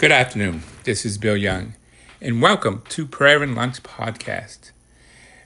Good 0.00 0.12
afternoon. 0.12 0.62
This 0.84 1.04
is 1.04 1.18
Bill 1.18 1.36
Young, 1.36 1.74
and 2.22 2.40
welcome 2.40 2.82
to 2.88 3.04
Prayer 3.04 3.42
and 3.42 3.54
Lunch 3.54 3.82
Podcast. 3.82 4.70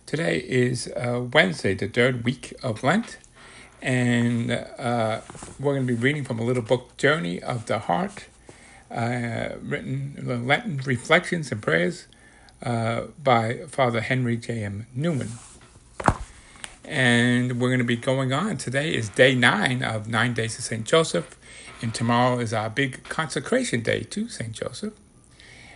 Today 0.07 0.37
is 0.47 0.87
uh, 0.95 1.25
Wednesday, 1.33 1.75
the 1.75 1.89
third 1.89 2.25
week 2.25 2.55
of 2.63 2.85
Lent, 2.85 3.19
and 3.83 4.53
uh, 4.53 5.23
we're 5.59 5.75
going 5.75 5.89
to 5.89 5.93
be 5.93 6.01
reading 6.01 6.23
from 6.23 6.39
a 6.39 6.45
little 6.45 6.63
book, 6.63 6.97
Journey 6.97 7.43
of 7.43 7.67
the 7.67 7.81
Heart, 7.81 8.27
uh, 8.93 9.57
written 9.61 10.23
Lenten 10.47 10.77
Reflections 10.87 11.51
and 11.51 11.61
Prayers 11.61 12.07
uh, 12.63 13.07
by 13.21 13.63
Father 13.67 14.03
Henry 14.03 14.37
J.M. 14.37 14.87
Nouwen. 14.97 15.31
And 16.85 17.61
we're 17.61 17.71
going 17.71 17.79
to 17.79 17.85
be 17.85 17.97
going 17.97 18.33
on. 18.33 18.59
Today 18.59 18.95
is 18.95 19.09
day 19.09 19.35
nine 19.35 19.83
of 19.83 20.07
Nine 20.07 20.33
Days 20.33 20.57
of 20.59 20.65
St. 20.65 20.85
Joseph 20.85 21.37
and 21.85 21.93
tomorrow 21.93 22.39
is 22.39 22.55
our 22.55 22.71
big 22.71 23.05
consecration 23.11 23.83
day 23.83 24.05
to 24.05 24.27
St. 24.27 24.53
Joseph. 24.53 24.95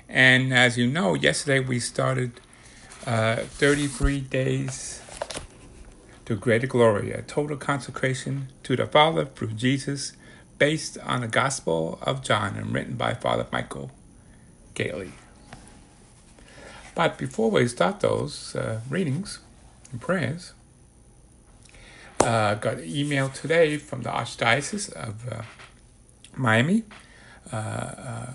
And 0.08 0.54
as 0.54 0.78
you 0.78 0.86
know, 0.86 1.12
yesterday 1.12 1.60
we 1.60 1.78
started 1.80 2.40
uh, 3.06 3.36
33 3.36 4.22
days 4.22 5.02
to 6.24 6.34
greater 6.34 6.66
glory, 6.66 7.12
a 7.12 7.20
total 7.20 7.58
consecration 7.58 8.48
to 8.62 8.74
the 8.74 8.86
Father 8.86 9.26
through 9.26 9.52
Jesus, 9.52 10.14
based 10.56 10.96
on 11.04 11.20
the 11.20 11.28
Gospel 11.28 11.98
of 12.00 12.22
John 12.22 12.56
and 12.56 12.72
written 12.72 12.94
by 12.94 13.12
Father 13.12 13.46
Michael 13.52 13.90
Gaitley. 14.74 15.10
But 16.94 17.18
before 17.18 17.50
we 17.50 17.68
start 17.68 18.00
those 18.00 18.56
uh, 18.56 18.80
readings 18.88 19.40
and 19.92 20.00
prayers, 20.00 20.54
uh, 22.20 22.54
got 22.54 22.78
an 22.78 22.88
email 22.88 23.28
today 23.28 23.76
from 23.76 24.04
the 24.04 24.08
Archdiocese 24.08 24.90
of 24.94 25.28
uh, 25.30 25.42
Miami, 26.38 26.84
uh, 27.52 27.56
uh, 27.56 28.32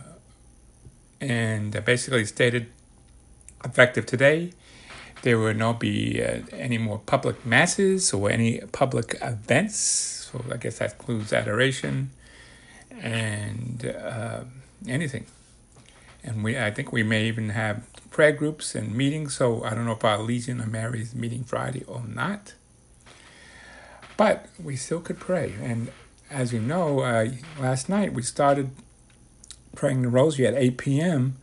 and 1.22 1.86
basically 1.86 2.26
stated 2.26 2.68
effective 3.64 4.06
today, 4.06 4.52
there 5.22 5.40
will 5.40 5.54
not 5.54 5.80
be 5.80 6.22
uh, 6.22 6.42
any 6.52 6.78
more 6.78 7.00
public 7.00 7.46
masses 7.46 8.14
or 8.14 8.30
any 8.30 8.60
public 8.72 9.18
events. 9.22 9.78
So 10.32 10.44
I 10.52 10.58
guess 10.58 10.80
that 10.80 10.94
includes 10.94 11.32
adoration 11.32 12.12
and 12.92 13.86
uh, 13.86 14.42
anything. 14.88 15.26
And 16.24 16.44
we, 16.44 16.58
I 16.58 16.72
think 16.72 16.92
we 16.92 17.04
may 17.04 17.26
even 17.26 17.50
have 17.50 17.86
prayer 18.12 18.32
groups 18.32 18.76
and 18.76 18.96
meetings. 18.96 19.36
So 19.36 19.64
I 19.64 19.74
don't 19.74 19.86
know 19.86 19.94
if 19.94 20.04
our 20.04 20.20
Legion 20.20 20.60
of 20.60 20.72
Mary 20.72 21.02
is 21.02 21.16
meeting 21.16 21.44
Friday 21.44 21.84
or 21.86 22.04
not. 22.06 22.54
But 24.16 24.48
we 24.62 24.76
still 24.76 25.00
could 25.00 25.20
pray. 25.20 25.54
And 25.62 25.90
as 26.34 26.52
you 26.52 26.60
know, 26.60 27.02
uh, 27.02 27.30
last 27.60 27.88
night 27.88 28.14
we 28.14 28.24
started 28.24 28.72
praying 29.76 30.02
the 30.02 30.10
Rosary 30.10 30.48
at 30.48 30.56
8 30.56 30.78
p.m. 30.78 31.38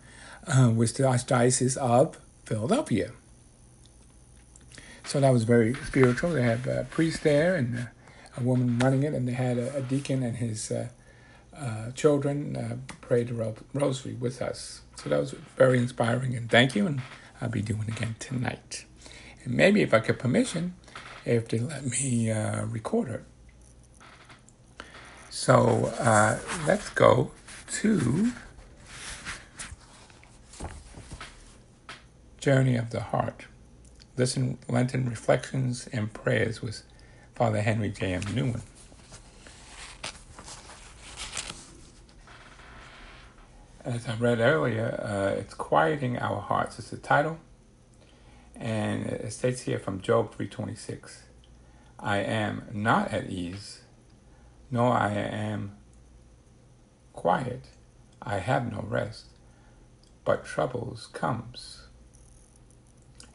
Uh, 0.47 0.70
with 0.74 0.97
the 0.97 1.05
Archdiocese 1.05 1.77
of 1.77 2.19
Philadelphia. 2.44 3.12
So 5.05 5.20
that 5.20 5.30
was 5.30 5.44
very 5.44 5.74
spiritual. 5.74 6.30
They 6.30 6.42
had 6.42 6.66
a 6.66 6.86
priest 6.91 7.22
there 7.22 7.55
and 7.55 7.78
uh, 7.78 7.82
a 8.36 8.42
woman 8.42 8.78
running 8.78 9.05
it, 9.05 9.14
and 9.14 9.27
they 9.27 9.32
had 9.32 9.58
a, 9.58 9.77
a 9.77 9.80
deacon 9.80 10.22
and 10.22 10.36
his 10.36 10.70
uh, 10.70 10.88
uh, 11.56 11.92
children 11.92 12.56
uh, 12.56 12.77
pray 13.00 13.22
the 13.22 13.54
Rosary 13.72 14.14
with 14.14 14.42
us. 14.42 14.82
So 14.97 15.08
that 15.08 15.20
was 15.20 15.34
very 15.56 15.78
inspiring, 15.78 16.34
and 16.34 16.50
thank 16.50 16.75
you. 16.75 16.86
And 16.86 17.02
I'll 17.41 17.48
be 17.48 17.62
doing 17.62 17.88
again 17.88 18.16
tonight. 18.19 18.84
And 19.44 19.54
maybe 19.54 19.82
if 19.82 19.94
I 19.94 20.00
get 20.00 20.19
permission, 20.19 20.75
if 21.25 21.48
they 21.48 21.58
let 21.58 21.84
me 21.84 22.30
record 22.30 23.08
it. 23.08 23.25
So 25.41 25.91
uh, 25.98 26.38
let's 26.66 26.91
go 26.91 27.30
to 27.78 28.33
Journey 32.38 32.77
of 32.77 32.91
the 32.91 33.00
Heart. 33.00 33.47
Listen, 34.19 34.58
Lenten 34.69 35.08
Reflections 35.08 35.88
and 35.94 36.12
Prayers 36.12 36.60
with 36.60 36.82
Father 37.34 37.62
Henry 37.62 37.88
J.M. 37.88 38.20
Nouwen. 38.20 38.60
As 43.82 44.06
I 44.06 44.16
read 44.16 44.41
earlier, 44.41 45.00
uh, 45.03 45.41
it's 45.41 45.54
Quieting 45.54 46.19
Our 46.19 46.43
Hearts 46.43 46.78
is 46.78 46.91
the 46.91 46.98
title. 46.98 47.38
And 48.54 49.06
it 49.06 49.32
states 49.32 49.62
here 49.62 49.78
from 49.78 50.03
Job 50.03 50.37
3.26, 50.37 51.20
I 51.98 52.19
am 52.19 52.64
not 52.75 53.10
at 53.10 53.31
ease 53.31 53.81
nor 54.70 54.92
I 54.92 55.12
am 55.12 55.72
quiet. 57.12 57.66
I 58.22 58.38
have 58.38 58.70
no 58.70 58.84
rest, 58.88 59.26
but 60.25 60.44
troubles 60.44 61.08
comes. 61.12 61.88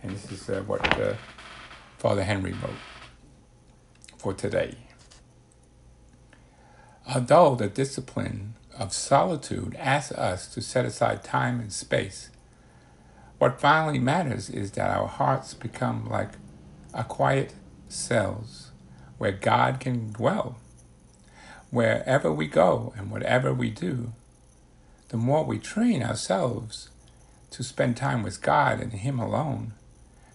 And 0.02 0.12
this 0.12 0.32
is 0.32 0.50
uh, 0.50 0.64
what 0.66 1.00
uh, 1.00 1.16
Father 1.98 2.24
Henry 2.24 2.54
wrote 2.54 2.80
for 4.18 4.34
today. 4.34 4.76
Although 7.08 7.56
the 7.56 7.68
discipline 7.68 8.56
of 8.78 8.94
solitude 8.94 9.76
asks 9.80 10.12
us 10.14 10.48
to 10.54 10.62
set 10.62 10.86
aside 10.86 11.24
time 11.24 11.60
and 11.60 11.72
space, 11.72 12.30
what 13.38 13.60
finally 13.60 14.00
matters 14.00 14.50
is 14.50 14.72
that 14.72 14.90
our 14.90 15.08
hearts 15.08 15.54
become 15.54 16.08
like 16.10 16.32
a 16.94 17.04
quiet 17.04 17.54
cells 17.90 18.72
where 19.18 19.32
God 19.32 19.80
can 19.80 20.12
dwell 20.12 20.58
wherever 21.76 22.32
we 22.32 22.48
go 22.48 22.94
and 22.96 23.12
whatever 23.12 23.54
we 23.54 23.70
do, 23.70 24.14
the 25.10 25.18
more 25.18 25.44
we 25.44 25.60
train 25.60 26.02
ourselves 26.02 26.90
to 27.52 27.64
spend 27.64 27.98
time 27.98 28.24
with 28.24 28.42
God 28.42 28.80
and 28.80 28.94
Him 28.94 29.20
alone, 29.20 29.74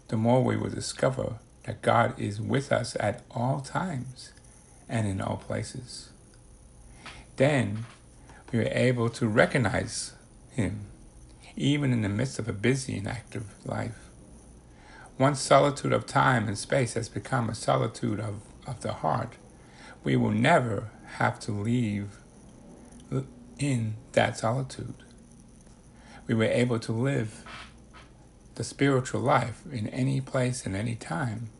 the 0.08 0.18
more 0.18 0.44
we 0.44 0.54
will 0.54 0.68
discover 0.68 1.36
that 1.64 1.80
God 1.80 2.12
is 2.20 2.42
with 2.42 2.70
us 2.70 2.94
at 3.00 3.22
all 3.30 3.60
times 3.60 4.32
and 4.86 5.08
in 5.08 5.22
all 5.22 5.38
places. 5.38 6.10
Then 7.36 7.86
we 8.52 8.58
are 8.58 8.72
able 8.72 9.08
to 9.08 9.26
recognize 9.26 10.12
Him, 10.50 10.88
even 11.56 11.90
in 11.90 12.02
the 12.02 12.10
midst 12.10 12.38
of 12.38 12.50
a 12.50 12.52
busy 12.52 12.98
and 12.98 13.08
active 13.08 13.54
life. 13.64 14.10
Once 15.18 15.40
solitude 15.40 15.94
of 15.94 16.06
time 16.06 16.46
and 16.46 16.58
space 16.58 16.92
has 16.94 17.08
become 17.08 17.48
a 17.48 17.54
solitude 17.54 18.20
of, 18.20 18.42
of 18.66 18.82
the 18.82 18.92
heart, 18.92 19.36
we 20.04 20.16
will 20.16 20.30
never 20.30 20.90
have 21.18 21.38
to 21.40 21.52
leave 21.52 22.18
in 23.58 23.96
that 24.12 24.38
solitude. 24.38 24.94
We 26.26 26.34
were 26.34 26.44
able 26.44 26.78
to 26.80 26.92
live 26.92 27.44
the 28.54 28.64
spiritual 28.64 29.20
life 29.20 29.62
in 29.70 29.86
any 29.88 30.20
place 30.20 30.66
and 30.66 30.74
any 30.74 30.94
time. 30.94 31.50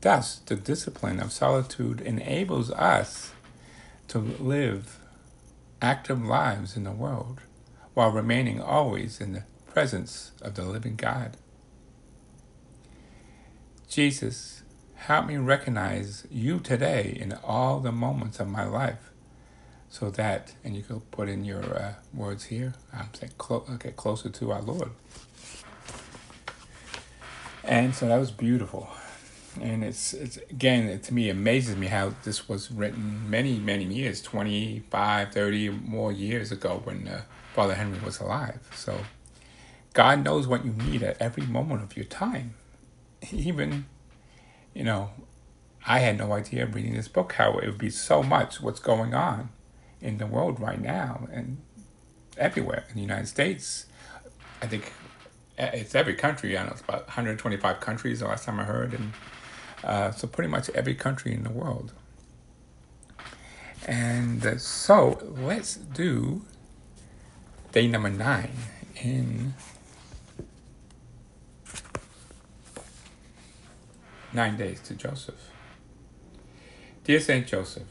Thus, 0.00 0.38
the 0.38 0.56
discipline 0.56 1.20
of 1.20 1.32
solitude 1.32 2.00
enables 2.00 2.70
us 2.72 3.32
to 4.08 4.18
live 4.18 4.98
active 5.80 6.24
lives 6.24 6.76
in 6.76 6.84
the 6.84 6.92
world 6.92 7.40
while 7.94 8.10
remaining 8.10 8.60
always 8.60 9.20
in 9.20 9.32
the 9.32 9.44
presence 9.66 10.32
of 10.40 10.54
the 10.54 10.64
living 10.64 10.96
God. 10.96 11.36
Jesus 13.88 14.61
Help 15.06 15.26
me 15.26 15.36
recognize 15.36 16.28
you 16.30 16.60
today 16.60 17.18
in 17.20 17.32
all 17.42 17.80
the 17.80 17.90
moments 17.90 18.38
of 18.38 18.46
my 18.48 18.64
life 18.64 19.10
so 19.90 20.10
that, 20.10 20.54
and 20.62 20.76
you 20.76 20.82
can 20.84 21.00
put 21.00 21.28
in 21.28 21.44
your 21.44 21.64
uh, 21.64 21.94
words 22.14 22.44
here, 22.44 22.74
I'm 22.92 23.12
saying 23.12 23.32
clo- 23.36 23.66
get 23.80 23.96
closer 23.96 24.28
to 24.30 24.52
our 24.52 24.62
Lord. 24.62 24.90
And 27.64 27.96
so 27.96 28.06
that 28.06 28.18
was 28.18 28.30
beautiful. 28.30 28.90
And 29.60 29.82
it's, 29.82 30.14
it's 30.14 30.36
again, 30.50 30.88
it, 30.88 31.02
to 31.04 31.14
me, 31.14 31.30
amazes 31.30 31.76
me 31.76 31.88
how 31.88 32.14
this 32.22 32.48
was 32.48 32.70
written 32.70 33.28
many, 33.28 33.58
many 33.58 33.84
years 33.84 34.22
25, 34.22 35.32
30 35.32 35.68
more 35.70 36.12
years 36.12 36.52
ago 36.52 36.80
when 36.84 37.08
uh, 37.08 37.22
Father 37.54 37.74
Henry 37.74 37.98
was 38.04 38.20
alive. 38.20 38.60
So 38.76 39.00
God 39.94 40.24
knows 40.24 40.46
what 40.46 40.64
you 40.64 40.72
need 40.72 41.02
at 41.02 41.20
every 41.20 41.44
moment 41.46 41.82
of 41.82 41.96
your 41.96 42.06
time. 42.06 42.54
Even 43.32 43.86
you 44.74 44.84
know, 44.84 45.10
I 45.86 45.98
had 45.98 46.18
no 46.18 46.32
idea 46.32 46.66
reading 46.66 46.94
this 46.94 47.08
book 47.08 47.32
how 47.32 47.58
it 47.58 47.66
would 47.66 47.78
be 47.78 47.90
so 47.90 48.22
much 48.22 48.60
what's 48.60 48.80
going 48.80 49.14
on 49.14 49.50
in 50.00 50.18
the 50.18 50.26
world 50.26 50.60
right 50.60 50.80
now 50.80 51.28
and 51.32 51.58
everywhere 52.36 52.84
in 52.88 52.94
the 52.94 53.00
United 53.00 53.26
States. 53.26 53.86
I 54.60 54.66
think 54.66 54.92
it's 55.58 55.94
every 55.94 56.14
country. 56.14 56.56
I 56.56 56.64
know 56.64 56.70
it's 56.70 56.80
about 56.80 57.06
125 57.06 57.80
countries 57.80 58.20
the 58.20 58.26
last 58.26 58.44
time 58.44 58.60
I 58.60 58.64
heard, 58.64 58.94
and 58.94 59.12
uh, 59.84 60.10
so 60.12 60.26
pretty 60.26 60.50
much 60.50 60.70
every 60.70 60.94
country 60.94 61.32
in 61.32 61.42
the 61.42 61.50
world. 61.50 61.92
And 63.86 64.44
uh, 64.46 64.58
so 64.58 65.20
let's 65.36 65.74
do 65.74 66.42
day 67.72 67.88
number 67.88 68.10
nine 68.10 68.52
in 68.96 69.54
Nine 74.34 74.56
Days 74.56 74.80
to 74.82 74.94
Joseph. 74.94 75.50
Dear 77.04 77.20
St. 77.20 77.46
Joseph, 77.46 77.88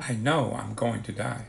I 0.00 0.14
know 0.14 0.56
I'm 0.58 0.72
going 0.72 1.02
to 1.02 1.12
die. 1.12 1.48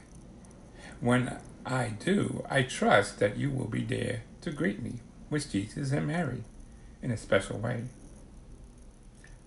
When 0.99 1.37
I 1.65 1.93
do, 1.97 2.45
I 2.49 2.63
trust 2.63 3.19
that 3.19 3.37
you 3.37 3.49
will 3.49 3.69
be 3.69 3.85
there 3.85 4.23
to 4.41 4.51
greet 4.51 4.83
me 4.83 4.95
with 5.29 5.49
Jesus 5.49 5.93
and 5.93 6.07
Mary 6.07 6.43
in 7.01 7.09
a 7.09 7.15
special 7.15 7.57
way. 7.57 7.85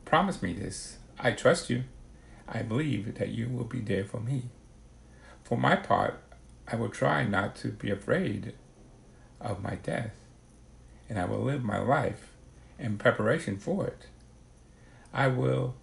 Promise 0.06 0.40
me 0.40 0.54
this. 0.54 0.96
I 1.18 1.32
trust 1.32 1.68
you. 1.68 1.84
I 2.48 2.62
believe 2.62 3.18
that 3.18 3.28
you 3.28 3.50
will 3.50 3.64
be 3.64 3.80
there 3.80 4.06
for 4.06 4.20
me. 4.20 4.44
For 5.44 5.58
my 5.58 5.76
part, 5.76 6.22
I 6.66 6.76
will 6.76 6.88
try 6.88 7.24
not 7.24 7.54
to 7.56 7.68
be 7.68 7.90
afraid 7.90 8.54
of 9.42 9.62
my 9.62 9.74
death, 9.74 10.14
and 11.06 11.18
I 11.18 11.26
will 11.26 11.42
live 11.42 11.62
my 11.62 11.78
life 11.78 12.30
in 12.80 12.98
preparation 12.98 13.58
for 13.58 13.86
it. 13.86 14.06
I 15.12 15.28
will 15.28 15.74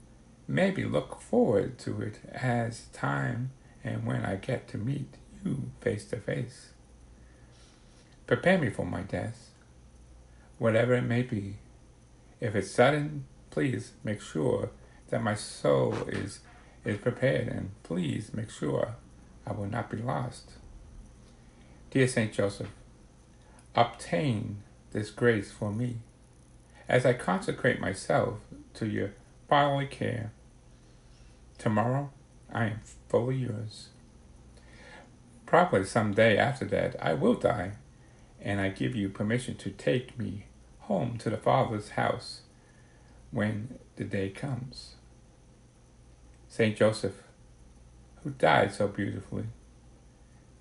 maybe 0.47 0.83
look 0.83 1.21
forward 1.21 1.77
to 1.79 2.01
it 2.01 2.19
as 2.31 2.87
time 2.93 3.51
and 3.83 4.05
when 4.05 4.25
I 4.25 4.35
get 4.35 4.67
to 4.69 4.77
meet 4.77 5.15
you 5.45 5.71
face 5.81 6.05
to 6.05 6.17
face. 6.17 6.71
Prepare 8.25 8.57
me 8.57 8.69
for 8.69 8.85
my 8.85 9.01
death, 9.01 9.51
whatever 10.57 10.93
it 10.95 11.03
may 11.03 11.21
be. 11.21 11.55
If 12.41 12.55
it's 12.55 12.71
sudden, 12.71 13.25
please 13.51 13.93
make 14.03 14.21
sure 14.21 14.71
that 15.09 15.23
my 15.23 15.35
soul 15.35 15.93
is, 16.07 16.39
is 16.83 16.97
prepared 16.97 17.47
and 17.47 17.71
please 17.83 18.33
make 18.33 18.49
sure 18.49 18.95
I 19.45 19.53
will 19.53 19.67
not 19.67 19.89
be 19.89 19.97
lost. 19.97 20.51
Dear 21.91 22.07
Saint 22.07 22.33
Joseph, 22.33 22.67
obtain 23.75 24.57
this 24.91 25.09
grace 25.09 25.51
for 25.51 25.71
me 25.71 25.97
as 26.89 27.05
I 27.05 27.13
consecrate 27.13 27.79
myself 27.79 28.39
to 28.75 28.87
your 28.87 29.11
bodily 29.47 29.87
care. 29.87 30.31
Tomorrow 31.57 32.11
I 32.53 32.65
am 32.65 32.79
fully 33.09 33.37
yours. 33.37 33.89
Probably 35.45 35.85
some 35.85 36.13
day 36.13 36.37
after 36.37 36.65
that 36.65 36.95
I 37.01 37.13
will 37.13 37.33
die, 37.33 37.73
and 38.41 38.59
I 38.59 38.69
give 38.69 38.95
you 38.95 39.09
permission 39.09 39.55
to 39.57 39.69
take 39.69 40.17
me 40.17 40.45
home 40.81 41.17
to 41.19 41.29
the 41.29 41.37
Father's 41.37 41.89
house 41.91 42.41
when 43.31 43.77
the 43.95 44.03
day 44.03 44.29
comes. 44.29 44.95
Saint 46.49 46.77
Joseph, 46.77 47.23
who 48.23 48.31
died 48.31 48.73
so 48.73 48.87
beautifully, 48.87 49.45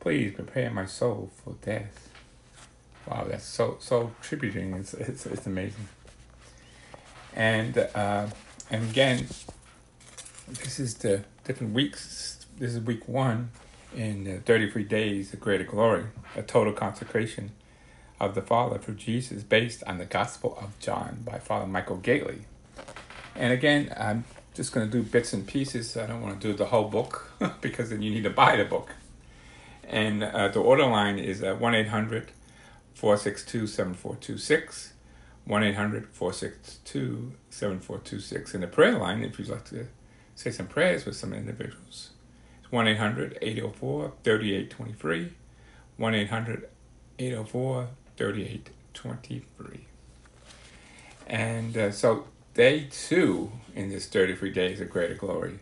please 0.00 0.34
prepare 0.34 0.70
my 0.70 0.86
soul 0.86 1.30
for 1.34 1.54
death. 1.62 2.10
Wow, 3.08 3.26
that's 3.28 3.44
so 3.44 3.76
so 3.80 4.12
tributing. 4.20 4.74
It's 4.74 4.94
it's, 4.94 5.26
it's 5.26 5.46
amazing. 5.46 5.88
And 7.36 7.76
uh, 7.94 8.28
and 8.70 8.90
again, 8.90 9.28
this 10.48 10.80
is 10.80 10.94
the 10.94 11.22
different 11.44 11.74
weeks. 11.74 12.46
This 12.58 12.74
is 12.74 12.80
week 12.80 13.06
one 13.06 13.50
in 13.94 14.24
the 14.24 14.38
33 14.38 14.84
days 14.84 15.32
of 15.34 15.40
greater 15.40 15.64
glory, 15.64 16.06
a 16.34 16.42
total 16.42 16.72
consecration 16.72 17.52
of 18.18 18.34
the 18.34 18.42
Father 18.42 18.78
for 18.78 18.92
Jesus 18.92 19.42
based 19.42 19.84
on 19.86 19.98
the 19.98 20.06
Gospel 20.06 20.58
of 20.60 20.78
John 20.78 21.18
by 21.24 21.38
Father 21.38 21.66
Michael 21.66 21.98
Gaitley. 21.98 22.40
And 23.34 23.52
again, 23.52 23.92
I'm 23.96 24.24
just 24.54 24.72
going 24.72 24.90
to 24.90 24.92
do 24.92 25.02
bits 25.02 25.34
and 25.34 25.46
pieces. 25.46 25.96
I 25.96 26.06
don't 26.06 26.22
want 26.22 26.40
to 26.40 26.48
do 26.48 26.56
the 26.56 26.66
whole 26.66 26.88
book 26.88 27.30
because 27.60 27.90
then 27.90 28.00
you 28.00 28.10
need 28.10 28.24
to 28.24 28.30
buy 28.30 28.56
the 28.56 28.64
book. 28.64 28.94
And 29.84 30.24
uh, 30.24 30.48
the 30.48 30.60
order 30.60 30.86
line 30.86 31.18
is 31.18 31.42
uh, 31.42 31.54
1 31.54 31.74
800 31.74 32.32
462 32.94 33.66
7426. 33.66 34.94
1 35.46 35.62
800 35.62 36.08
462 36.12 37.32
7426. 37.50 38.54
And 38.54 38.62
the 38.62 38.66
prayer 38.66 38.98
line, 38.98 39.22
if 39.22 39.38
you'd 39.38 39.48
like 39.48 39.64
to 39.66 39.86
say 40.34 40.50
some 40.50 40.66
prayers 40.66 41.04
with 41.04 41.16
some 41.16 41.32
individuals, 41.32 42.10
it's 42.60 42.72
1 42.72 42.88
800 42.88 43.38
804 43.40 44.12
3823. 44.24 45.32
1 45.96 46.14
800 46.14 46.68
804 47.18 47.88
3823. 48.16 49.86
And 51.28 51.76
uh, 51.76 51.90
so, 51.92 52.26
day 52.54 52.88
two 52.90 53.52
in 53.74 53.88
this 53.88 54.06
33 54.06 54.50
days 54.50 54.80
of 54.80 54.90
greater 54.90 55.14
glory, 55.14 55.60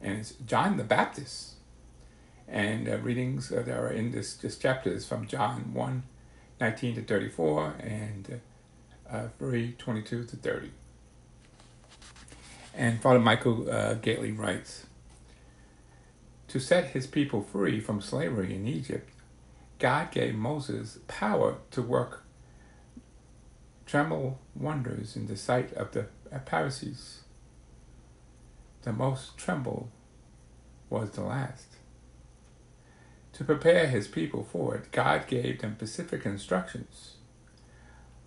and 0.00 0.18
it's 0.18 0.32
John 0.46 0.76
the 0.76 0.84
Baptist. 0.84 1.52
And 2.46 2.88
uh, 2.88 2.98
readings 2.98 3.50
uh, 3.50 3.62
that 3.62 3.76
are 3.76 3.90
in 3.90 4.12
this, 4.12 4.34
this 4.34 4.58
chapter 4.58 4.90
is 4.90 5.06
from 5.06 5.26
John 5.26 5.72
1 5.72 6.02
19 6.60 6.94
to 6.94 7.02
34 7.02 7.74
and 7.80 8.40
uh, 9.14 9.28
3 9.38 9.72
22 9.78 10.24
to 10.24 10.36
30. 10.36 10.70
And 12.74 13.00
Father 13.00 13.20
Michael 13.20 13.70
uh, 13.70 13.94
Gaitley 13.94 14.36
writes 14.36 14.86
To 16.48 16.58
set 16.58 16.86
his 16.86 17.06
people 17.06 17.42
free 17.42 17.80
from 17.80 18.00
slavery 18.00 18.54
in 18.54 18.66
Egypt, 18.66 19.10
God 19.78 20.10
gave 20.10 20.34
Moses 20.34 20.98
power 21.06 21.58
to 21.70 21.82
work 21.82 22.24
tremble 23.86 24.40
wonders 24.56 25.14
in 25.14 25.26
the 25.26 25.36
sight 25.36 25.72
of 25.74 25.92
the 25.92 26.06
Pharisees. 26.46 27.20
The 28.82 28.92
most 28.92 29.38
tremble 29.38 29.90
was 30.90 31.10
the 31.10 31.22
last. 31.22 31.76
To 33.34 33.44
prepare 33.44 33.86
his 33.86 34.06
people 34.08 34.46
for 34.50 34.74
it, 34.74 34.92
God 34.92 35.26
gave 35.26 35.60
them 35.60 35.74
specific 35.76 36.24
instructions. 36.24 37.16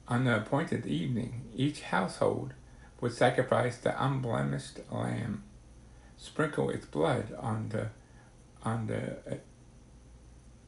On 0.10 0.24
the 0.24 0.38
appointed 0.38 0.86
evening, 0.86 1.42
each 1.54 1.82
household 1.82 2.54
would 3.02 3.12
sacrifice 3.12 3.78
the 3.78 4.02
unblemished 4.04 4.80
lamb, 4.90 5.44
sprinkle 6.16 6.70
its 6.70 6.86
blood 6.86 7.36
on 7.38 7.70
the 7.70 7.90
on 8.64 8.88
the 8.88 9.18
uh, 9.30 9.36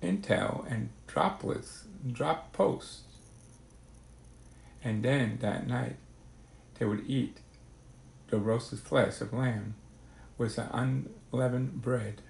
intel 0.03 0.69
and 0.69 0.89
droplets, 1.07 1.85
drop 2.11 2.51
posts, 2.51 3.03
and 4.83 5.03
then 5.03 5.37
that 5.41 5.67
night 5.67 5.95
they 6.77 6.85
would 6.85 7.09
eat 7.09 7.39
the 8.27 8.37
roasted 8.37 8.79
flesh 8.79 9.21
of 9.21 9.33
lamb 9.33 9.75
with 10.37 10.57
the 10.57 10.67
unleavened 10.77 11.81
bread. 11.81 12.21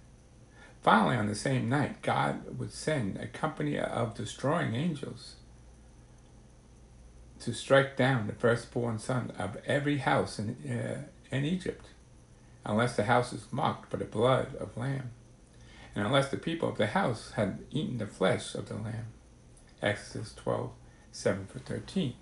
Finally, 0.82 1.18
on 1.18 1.28
the 1.28 1.36
same 1.36 1.68
night, 1.70 2.02
God 2.02 2.58
would 2.58 2.72
send 2.72 3.18
a 3.18 3.28
company 3.28 3.78
of 3.78 4.16
destroying 4.16 4.76
angels 4.76 5.36
to 7.42 7.54
strike 7.54 7.96
down 7.96 8.28
the 8.28 8.34
firstborn 8.34 9.00
son 9.00 9.32
of 9.38 9.58
every 9.66 9.98
house 10.00 10.40
in, 10.40 10.56
uh, 10.70 11.36
in 11.36 11.46
Egypt, 11.46 11.86
unless 12.66 12.96
the 12.96 13.06
house 13.06 13.32
is 13.32 13.52
marked 13.52 13.90
by 13.90 13.98
the 13.98 14.06
blood 14.06 14.56
of 14.56 14.76
lamb, 14.76 15.12
and 15.96 16.06
unless 16.06 16.30
the 16.30 16.38
people 16.38 16.70
of 16.70 16.78
the 16.78 16.88
house 16.88 17.32
had 17.32 17.60
eaten 17.72 17.98
the 17.98 18.08
flesh 18.08 18.56
of 18.56 18.68
the 18.68 18.76
lamb. 18.76 19.08
Exodus 19.82 20.34
12, 20.36 20.72
7 21.12 21.48
for 21.48 21.60
13. 21.60 22.14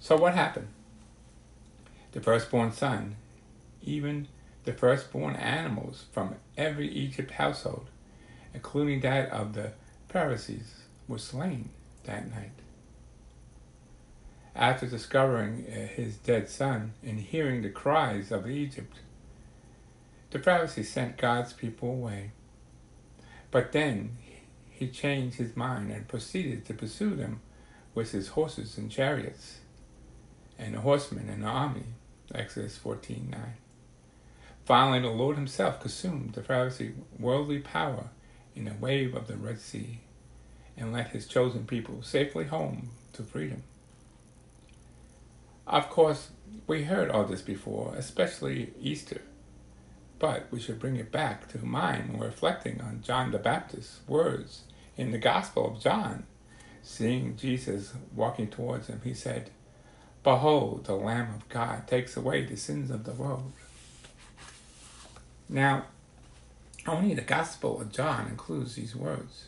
So 0.00 0.16
what 0.16 0.34
happened? 0.34 0.68
The 2.10 2.20
firstborn 2.20 2.72
son, 2.72 3.16
even 3.82 4.26
the 4.64 4.72
firstborn 4.72 5.36
animals 5.36 6.04
from 6.12 6.34
every 6.56 6.88
Egypt 6.88 7.32
household, 7.32 7.86
including 8.52 9.00
that 9.00 9.30
of 9.30 9.54
the 9.54 9.72
Pharisees, 10.08 10.82
were 11.06 11.18
slain 11.18 11.70
that 12.04 12.30
night. 12.30 12.61
After 14.54 14.86
discovering 14.86 15.66
uh, 15.66 15.86
his 15.86 16.16
dead 16.16 16.48
son 16.48 16.92
and 17.02 17.18
hearing 17.18 17.62
the 17.62 17.70
cries 17.70 18.30
of 18.30 18.48
Egypt, 18.48 18.98
the 20.30 20.38
Pharisees 20.38 20.92
sent 20.92 21.16
God's 21.16 21.52
people 21.52 21.90
away. 21.90 22.32
But 23.50 23.72
then 23.72 24.18
he 24.70 24.88
changed 24.88 25.36
his 25.36 25.56
mind 25.56 25.90
and 25.90 26.08
proceeded 26.08 26.64
to 26.66 26.74
pursue 26.74 27.14
them 27.14 27.40
with 27.94 28.12
his 28.12 28.28
horses 28.28 28.76
and 28.78 28.90
chariots, 28.90 29.60
and 30.58 30.74
the 30.74 30.80
horsemen 30.80 31.28
and 31.28 31.42
the 31.42 31.48
army. 31.48 31.84
Exodus 32.34 32.78
14 32.78 33.28
9. 33.30 33.40
Finally, 34.64 35.00
the 35.00 35.08
Lord 35.08 35.36
himself 35.36 35.80
consumed 35.80 36.32
the 36.32 36.40
Pharisee 36.40 36.94
worldly 37.18 37.58
power 37.58 38.08
in 38.54 38.68
a 38.68 38.74
wave 38.74 39.14
of 39.14 39.26
the 39.26 39.36
Red 39.36 39.60
Sea 39.60 40.00
and 40.76 40.92
led 40.92 41.08
his 41.08 41.26
chosen 41.26 41.66
people 41.66 42.02
safely 42.02 42.44
home 42.44 42.90
to 43.12 43.22
freedom. 43.22 43.64
Of 45.66 45.88
course, 45.90 46.30
we 46.66 46.84
heard 46.84 47.10
all 47.10 47.24
this 47.24 47.42
before, 47.42 47.94
especially 47.96 48.72
Easter, 48.80 49.22
but 50.18 50.46
we 50.50 50.60
should 50.60 50.78
bring 50.78 50.96
it 50.96 51.12
back 51.12 51.48
to 51.48 51.64
mind 51.64 52.10
when 52.10 52.20
reflecting 52.20 52.80
on 52.80 53.02
John 53.02 53.30
the 53.30 53.38
Baptist's 53.38 54.00
words 54.06 54.62
in 54.96 55.12
the 55.12 55.18
Gospel 55.18 55.72
of 55.74 55.82
John. 55.82 56.24
Seeing 56.82 57.36
Jesus 57.36 57.94
walking 58.14 58.48
towards 58.48 58.88
him, 58.88 59.00
he 59.04 59.14
said, 59.14 59.50
Behold, 60.24 60.84
the 60.84 60.94
Lamb 60.94 61.34
of 61.34 61.48
God 61.48 61.86
takes 61.86 62.16
away 62.16 62.44
the 62.44 62.56
sins 62.56 62.90
of 62.90 63.04
the 63.04 63.12
world. 63.12 63.52
Now, 65.48 65.86
only 66.86 67.14
the 67.14 67.22
Gospel 67.22 67.80
of 67.80 67.92
John 67.92 68.26
includes 68.28 68.74
these 68.74 68.96
words, 68.96 69.46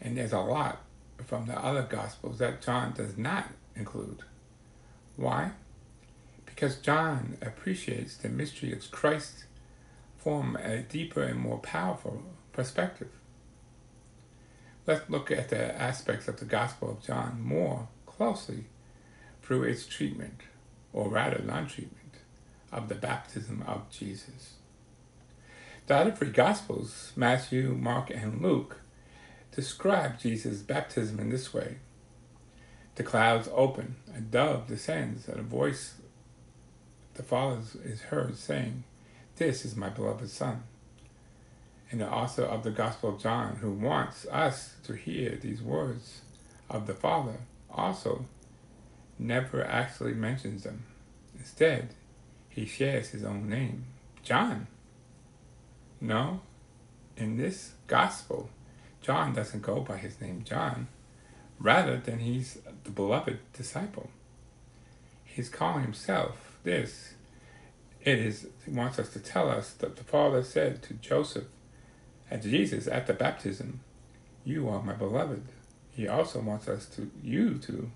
and 0.00 0.16
there's 0.16 0.32
a 0.32 0.40
lot 0.40 0.82
from 1.24 1.46
the 1.46 1.58
other 1.58 1.82
Gospels 1.82 2.38
that 2.38 2.62
John 2.62 2.92
does 2.92 3.16
not 3.16 3.46
include. 3.74 4.22
Why? 5.20 5.50
Because 6.46 6.76
John 6.76 7.36
appreciates 7.42 8.16
the 8.16 8.30
mystery 8.30 8.72
of 8.72 8.90
Christ 8.90 9.44
from 10.16 10.56
a 10.56 10.78
deeper 10.78 11.22
and 11.22 11.38
more 11.38 11.58
powerful 11.58 12.22
perspective. 12.54 13.10
Let's 14.86 15.10
look 15.10 15.30
at 15.30 15.50
the 15.50 15.78
aspects 15.78 16.26
of 16.26 16.38
the 16.38 16.46
Gospel 16.46 16.90
of 16.90 17.02
John 17.02 17.42
more 17.42 17.88
closely 18.06 18.64
through 19.42 19.64
its 19.64 19.84
treatment, 19.84 20.40
or 20.94 21.10
rather 21.10 21.42
non 21.44 21.66
treatment, 21.66 22.14
of 22.72 22.88
the 22.88 22.94
baptism 22.94 23.62
of 23.66 23.90
Jesus. 23.90 24.54
The 25.86 25.96
other 25.96 26.12
three 26.12 26.30
Gospels, 26.30 27.12
Matthew, 27.14 27.74
Mark, 27.78 28.08
and 28.08 28.40
Luke, 28.40 28.80
describe 29.54 30.18
Jesus' 30.18 30.62
baptism 30.62 31.20
in 31.20 31.28
this 31.28 31.52
way 31.52 31.76
The 33.00 33.06
clouds 33.06 33.48
open, 33.54 33.96
a 34.14 34.20
dove 34.20 34.66
descends, 34.68 35.26
and 35.26 35.40
a 35.40 35.42
voice 35.42 35.94
the 37.14 37.22
Father 37.22 37.62
is 37.82 38.02
heard 38.02 38.36
saying, 38.36 38.84
This 39.36 39.64
is 39.64 39.74
my 39.74 39.88
beloved 39.88 40.28
Son. 40.28 40.64
And 41.90 42.02
the 42.02 42.12
author 42.12 42.42
of 42.42 42.62
the 42.62 42.70
Gospel 42.70 43.14
of 43.14 43.18
John, 43.22 43.56
who 43.62 43.72
wants 43.72 44.26
us 44.26 44.74
to 44.84 44.92
hear 44.92 45.30
these 45.36 45.62
words 45.62 46.20
of 46.68 46.86
the 46.86 46.92
Father, 46.92 47.38
also 47.70 48.26
never 49.18 49.64
actually 49.64 50.12
mentions 50.12 50.64
them. 50.64 50.84
Instead, 51.38 51.94
he 52.50 52.66
shares 52.66 53.08
his 53.08 53.24
own 53.24 53.48
name, 53.48 53.86
John. 54.22 54.66
No, 56.02 56.42
in 57.16 57.38
this 57.38 57.72
Gospel, 57.86 58.50
John 59.00 59.32
doesn't 59.32 59.62
go 59.62 59.80
by 59.80 59.96
his 59.96 60.20
name 60.20 60.44
John, 60.44 60.88
rather 61.60 61.98
than 61.98 62.20
he's 62.20 62.58
the 62.84 62.90
beloved 62.90 63.38
disciple. 63.52 64.10
He's 65.24 65.48
calling 65.48 65.82
himself 65.82 66.56
this. 66.64 67.14
It 68.02 68.18
is 68.18 68.46
he 68.64 68.72
wants 68.72 68.98
us 68.98 69.12
to 69.12 69.18
tell 69.18 69.50
us 69.50 69.70
that 69.74 69.96
the 69.96 70.04
Father 70.04 70.42
said 70.42 70.82
to 70.84 70.94
Joseph 70.94 71.44
and 72.30 72.42
Jesus 72.42 72.86
at 72.86 73.06
the 73.06 73.12
baptism, 73.12 73.80
You 74.44 74.68
are 74.68 74.82
my 74.82 74.94
beloved. 74.94 75.42
He 75.92 76.08
also 76.08 76.40
wants 76.40 76.66
us 76.66 76.86
to 76.96 77.10
you 77.22 77.58
to, 77.58 77.90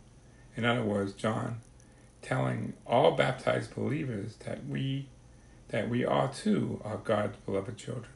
in 0.56 0.64
other 0.64 0.83
words, 0.83 1.14
John, 1.14 1.61
telling 2.21 2.75
all 2.87 3.12
baptized 3.12 3.75
believers 3.75 4.37
that 4.44 4.66
we 4.66 5.09
that 5.68 5.88
we 5.88 6.04
are 6.04 6.28
too 6.28 6.80
are 6.85 6.99
God's 6.99 7.37
beloved 7.38 7.78
children. 7.78 8.12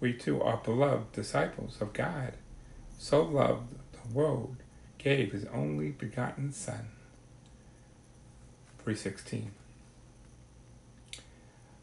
We 0.00 0.12
too 0.12 0.40
are 0.40 0.56
beloved 0.56 1.12
disciples 1.12 1.78
of 1.80 1.92
God, 1.92 2.34
so 2.98 3.22
loved 3.22 3.74
world 4.12 4.56
gave 4.98 5.32
his 5.32 5.44
only 5.46 5.90
begotten 5.90 6.52
Son. 6.52 6.88
316. 8.78 9.50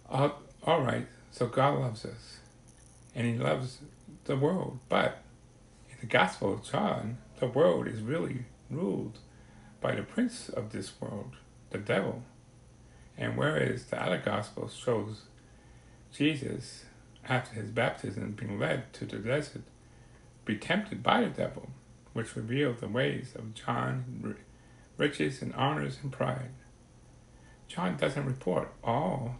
Uh, 0.10 0.30
all 0.64 0.82
right, 0.82 1.08
so 1.32 1.48
God 1.48 1.80
loves 1.80 2.06
us, 2.06 2.40
and 3.16 3.26
he 3.26 3.38
loves 3.38 3.80
the 4.26 4.36
world, 4.36 4.80
but 4.90 5.24
in 5.90 5.96
the 6.00 6.06
Gospel 6.06 6.54
of 6.54 6.64
John, 6.64 7.18
the 7.40 7.48
world 7.48 7.88
is 7.88 8.02
really 8.02 8.46
ruled 8.70 9.18
by 9.80 9.96
the 9.96 10.04
prince 10.04 10.50
of 10.50 10.72
this 10.72 10.92
world, 11.02 11.34
the 11.72 11.80
devil. 11.80 12.24
And 13.18 13.38
whereas 13.38 13.86
the 13.86 14.02
other 14.02 14.22
Gospel 14.24 14.70
shows 14.70 15.24
Jesus 16.14 16.86
after 17.28 17.56
his 17.56 17.70
baptism, 17.70 18.32
being 18.32 18.60
led 18.60 18.94
to 18.94 19.06
the 19.06 19.18
desert, 19.18 19.64
be 20.46 20.58
tempted 20.58 21.04
by 21.04 21.22
the 21.22 21.30
devil, 21.30 21.70
which 22.14 22.36
revealed 22.36 22.80
the 22.80 22.88
ways 22.88 23.34
of 23.36 23.54
John, 23.54 24.36
riches 24.98 25.42
and 25.42 25.54
honors 25.54 26.00
and 26.02 26.12
pride. 26.12 26.52
John 27.68 27.98
doesn't 27.98 28.26
report 28.26 28.74
all. 28.84 29.38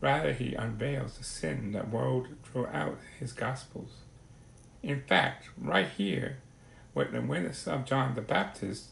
Rather, 0.00 0.32
he 0.32 0.54
unveils 0.54 1.18
the 1.18 1.24
sin 1.24 1.72
that 1.72 1.90
world 1.90 2.28
throughout 2.44 2.98
his 3.18 3.32
Gospels. 3.32 3.98
In 4.82 5.02
fact, 5.02 5.48
right 5.56 5.88
here, 5.88 6.38
with 6.94 7.12
the 7.12 7.22
witness 7.22 7.66
of 7.66 7.84
John 7.84 8.14
the 8.14 8.20
Baptist, 8.20 8.88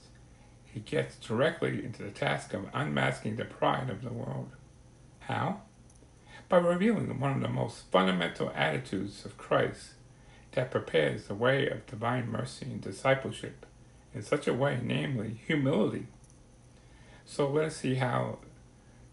he 0.64 0.80
gets 0.80 1.16
directly 1.16 1.84
into 1.84 2.02
the 2.02 2.10
task 2.10 2.54
of 2.54 2.68
unmasking 2.72 3.36
the 3.36 3.44
pride 3.44 3.90
of 3.90 4.02
the 4.02 4.12
world. 4.12 4.50
How? 5.20 5.60
by 6.48 6.58
revealing 6.58 7.18
one 7.18 7.32
of 7.32 7.40
the 7.40 7.48
most 7.48 7.90
fundamental 7.90 8.52
attitudes 8.54 9.24
of 9.24 9.38
Christ 9.38 9.93
that 10.54 10.70
prepares 10.70 11.24
the 11.24 11.34
way 11.34 11.68
of 11.68 11.86
divine 11.86 12.28
mercy 12.28 12.66
and 12.66 12.80
discipleship 12.80 13.66
in 14.14 14.22
such 14.22 14.46
a 14.46 14.54
way, 14.54 14.78
namely 14.82 15.40
humility. 15.46 16.06
So 17.24 17.48
let 17.48 17.66
us 17.66 17.76
see 17.76 17.96
how 17.96 18.38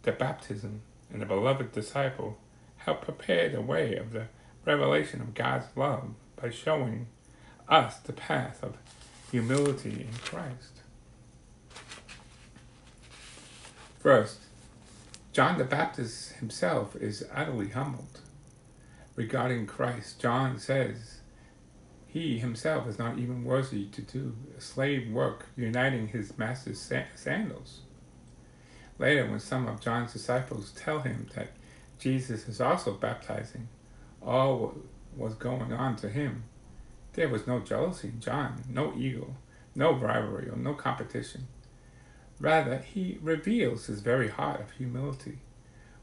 the 0.04 0.12
baptism 0.12 0.82
and 1.12 1.22
the 1.22 1.26
beloved 1.26 1.72
disciple 1.72 2.38
help 2.78 3.02
prepare 3.02 3.50
the 3.50 3.62
way 3.62 3.96
of 3.96 4.12
the 4.12 4.28
revelation 4.66 5.22
of 5.22 5.34
God's 5.34 5.66
love 5.76 6.12
by 6.36 6.50
showing 6.50 7.08
us 7.68 7.98
the 7.98 8.14
path 8.14 8.64
of 8.64 8.78
humility 9.32 10.08
in 10.08 10.14
Christ. 10.24 10.82
First, 14.00 14.40
John 15.32 15.58
the 15.58 15.64
Baptist 15.64 16.34
himself 16.34 16.96
is 16.96 17.24
utterly 17.34 17.70
humbled. 17.70 18.20
Regarding 19.16 19.66
Christ, 19.66 20.20
John 20.20 20.58
says 20.60 21.21
he 22.12 22.40
himself 22.40 22.88
is 22.88 23.00
not 23.00 23.18
even 23.18 23.46
worthy 23.46 23.86
to 23.86 24.02
do 24.02 24.36
slave 24.60 25.10
work 25.10 25.48
uniting 25.56 26.10
his 26.10 26.38
master's 26.38 26.92
sandals. 27.16 27.80
Later, 29.00 29.30
when 29.30 29.40
some 29.40 29.66
of 29.68 29.80
John's 29.80 30.12
disciples 30.12 30.72
tell 30.72 31.00
him 31.00 31.30
that 31.36 31.52
Jesus 31.98 32.50
is 32.50 32.60
also 32.60 32.94
baptizing, 32.94 33.70
all 34.22 34.76
was 35.16 35.36
going 35.36 35.72
on 35.72 35.96
to 35.98 36.10
him. 36.10 36.44
There 37.14 37.30
was 37.30 37.48
no 37.48 37.60
jealousy 37.60 38.10
in 38.10 38.20
John, 38.20 38.62
no 38.68 38.94
ego, 38.98 39.36
no 39.74 39.94
rivalry, 39.94 40.50
or 40.50 40.58
no 40.58 40.74
competition. 40.74 41.48
Rather, 42.42 42.80
he 42.80 43.20
reveals 43.22 43.86
his 43.86 44.02
very 44.02 44.28
heart 44.28 44.60
of 44.60 44.72
humility, 44.72 45.40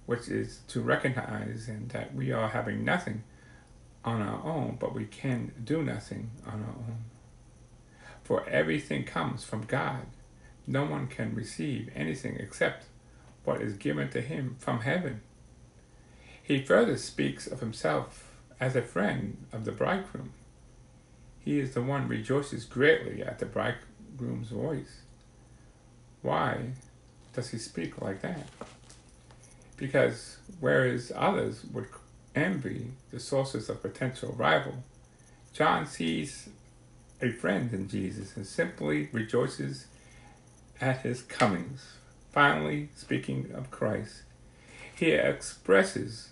which 0.06 0.28
is 0.28 0.60
to 0.68 0.80
recognize 0.80 1.68
in 1.68 1.88
that 1.88 2.14
we 2.14 2.32
are 2.32 2.48
having 2.48 2.82
nothing 2.82 3.24
on 4.08 4.22
our 4.22 4.44
own, 4.44 4.76
but 4.80 4.94
we 4.94 5.04
can 5.04 5.52
do 5.62 5.82
nothing 5.82 6.30
on 6.46 6.62
our 6.62 6.68
own. 6.68 7.04
For 8.24 8.48
everything 8.48 9.04
comes 9.04 9.44
from 9.44 9.62
God. 9.62 10.06
No 10.66 10.84
one 10.84 11.06
can 11.06 11.34
receive 11.34 11.90
anything 11.94 12.36
except 12.36 12.86
what 13.44 13.62
is 13.62 13.74
given 13.74 14.10
to 14.10 14.20
him 14.20 14.56
from 14.58 14.80
heaven. 14.80 15.22
He 16.42 16.62
further 16.62 16.96
speaks 16.96 17.46
of 17.46 17.60
himself 17.60 18.30
as 18.60 18.74
a 18.74 18.82
friend 18.82 19.46
of 19.52 19.64
the 19.64 19.72
bridegroom. 19.72 20.32
He 21.40 21.58
is 21.58 21.74
the 21.74 21.82
one 21.82 22.08
rejoices 22.08 22.64
greatly 22.64 23.22
at 23.22 23.38
the 23.38 23.46
bridegroom's 23.46 24.48
voice. 24.48 25.02
Why 26.22 26.72
does 27.32 27.50
he 27.50 27.58
speak 27.58 28.02
like 28.02 28.20
that? 28.22 28.48
Because 29.76 30.38
whereas 30.60 31.12
others 31.14 31.64
would 31.72 31.86
envy 32.34 32.92
the 33.10 33.20
sources 33.20 33.68
of 33.68 33.82
potential 33.82 34.34
rival, 34.36 34.84
John 35.52 35.86
sees 35.86 36.48
a 37.20 37.30
friend 37.30 37.72
in 37.72 37.88
Jesus 37.88 38.36
and 38.36 38.46
simply 38.46 39.08
rejoices 39.12 39.86
at 40.80 41.02
his 41.02 41.22
comings. 41.22 41.94
Finally, 42.32 42.90
speaking 42.94 43.50
of 43.54 43.70
Christ, 43.70 44.22
he 44.94 45.12
expresses 45.12 46.30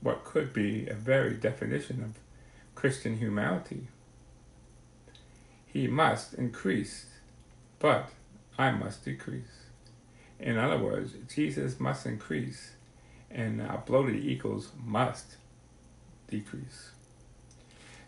what 0.00 0.24
could 0.24 0.52
be 0.52 0.86
a 0.86 0.94
very 0.94 1.34
definition 1.34 2.02
of 2.02 2.18
Christian 2.74 3.18
humanity. 3.18 3.88
He 5.66 5.88
must 5.88 6.34
increase, 6.34 7.06
but 7.78 8.10
I 8.56 8.70
must 8.70 9.04
decrease. 9.04 9.66
In 10.38 10.56
other 10.56 10.78
words, 10.78 11.12
Jesus 11.32 11.80
must 11.80 12.06
increase, 12.06 12.72
and 13.30 13.60
our 13.60 13.78
bloated 13.78 14.24
equals 14.24 14.70
must 14.84 15.36
decrease. 16.28 16.90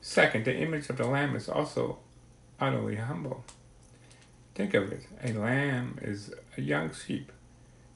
Second, 0.00 0.44
the 0.44 0.56
image 0.56 0.88
of 0.88 0.96
the 0.96 1.06
lamb 1.06 1.36
is 1.36 1.48
also 1.48 1.98
utterly 2.58 2.96
humble. 2.96 3.44
Think 4.54 4.74
of 4.74 4.92
it 4.92 5.06
a 5.22 5.32
lamb 5.32 5.98
is 6.02 6.34
a 6.56 6.60
young 6.60 6.92
sheep 6.92 7.32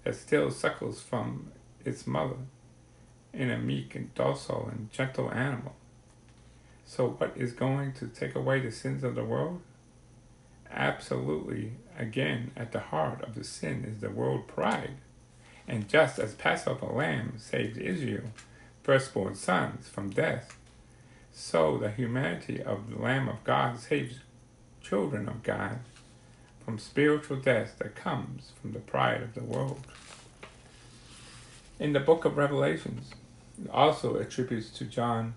that 0.05 0.15
still 0.15 0.51
suckles 0.51 1.01
from 1.01 1.53
its 1.85 2.07
mother 2.07 2.37
in 3.33 3.51
a 3.51 3.59
meek 3.59 3.95
and 3.95 4.15
docile 4.15 4.69
and 4.71 4.93
gentle 4.93 5.31
animal. 5.31 5.75
So, 6.87 7.09
what 7.09 7.37
is 7.37 7.53
going 7.53 7.95
to 7.95 8.07
take 8.07 8.35
away 8.35 8.61
the 8.61 8.71
sins 8.71 9.03
of 9.03 9.15
the 9.15 9.25
world? 9.25 9.61
absolutely, 10.75 11.73
again, 11.99 12.51
at 12.57 12.73
the 12.73 12.81
heart 12.81 13.23
of 13.23 13.35
the 13.35 13.45
sin 13.45 13.85
is 13.85 14.01
the 14.01 14.11
world 14.11 14.47
pride. 14.47 14.97
And 15.67 15.89
just 15.89 16.19
as 16.19 16.35
Passover 16.35 16.87
lamb 16.87 17.35
saved 17.39 17.79
Israel, 17.79 18.31
firstborn 18.83 19.35
sons, 19.35 19.89
from 19.89 20.11
death, 20.11 20.59
so 21.33 21.79
the 21.79 21.91
humanity 21.91 22.63
of 22.63 22.91
the 22.91 22.99
Lamb 22.99 23.29
of 23.29 23.43
God 23.43 23.81
saves 23.81 24.21
children 24.83 25.29
of 25.29 25.43
God 25.43 25.81
from 26.65 26.79
spiritual 26.79 27.39
death 27.39 27.77
that 27.79 27.97
comes 27.97 28.53
from 28.61 28.73
the 28.73 28.79
pride 28.79 29.23
of 29.23 29.35
the 29.35 29.43
world. 29.43 29.81
In 31.81 31.93
the 31.93 32.01
book 32.01 32.25
of 32.25 32.37
Revelations, 32.37 33.11
also 33.73 34.17
attributes 34.17 34.71
to 34.71 34.85
John 34.85 35.35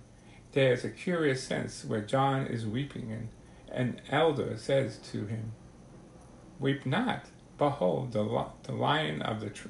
there's 0.53 0.83
a 0.83 0.89
curious 0.89 1.43
sense 1.43 1.85
where 1.85 2.01
John 2.01 2.47
is 2.47 2.65
weeping, 2.65 3.11
and 3.11 3.29
an 3.69 4.01
elder 4.09 4.57
says 4.57 4.97
to 5.11 5.25
him, 5.27 5.51
Weep 6.59 6.85
not, 6.85 7.25
behold, 7.57 8.13
the, 8.13 8.45
the 8.63 8.71
lion 8.71 9.21
of 9.21 9.39
the 9.41 9.51
tr- 9.51 9.67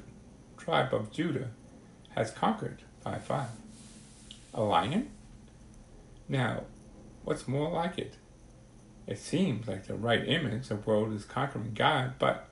tribe 0.68 0.92
of 0.92 1.10
Judah 1.10 1.48
has 2.10 2.30
conquered 2.30 2.82
by 3.02 3.16
five. 3.16 3.48
A 4.52 4.62
lion? 4.62 5.08
Now, 6.28 6.64
what's 7.24 7.48
more 7.48 7.70
like 7.70 7.96
it? 7.96 8.16
It 9.06 9.18
seems 9.18 9.66
like 9.66 9.86
the 9.86 9.94
right 9.94 10.28
image 10.28 10.70
of 10.70 10.86
world 10.86 11.14
is 11.14 11.24
conquering 11.24 11.72
God, 11.74 12.18
but 12.18 12.50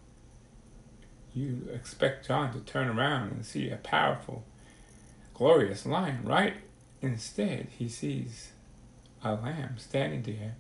you 1.35 1.68
expect 1.75 2.26
John 2.26 2.54
to 2.54 2.61
turn 2.61 2.88
around 2.88 3.32
and 3.32 3.44
see 3.44 3.68
a 3.68 3.76
powerful, 3.76 4.44
glorious 5.35 5.85
lion, 5.85 6.20
right? 6.25 6.54
Instead, 7.02 7.68
he 7.78 7.87
sees 7.87 8.52
a 9.23 9.35
lamb 9.35 9.75
standing 9.76 10.23
there 10.23 10.54